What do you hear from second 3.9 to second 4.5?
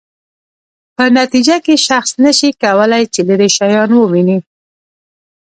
وویني.